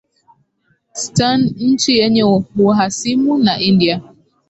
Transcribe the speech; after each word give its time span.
stan 0.93 1.53
nchi 1.57 1.97
yenye 1.99 2.23
uhasimu 2.63 3.37
na 3.37 3.59
india 3.59 4.01